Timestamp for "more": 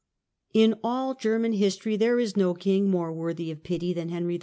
2.89-3.13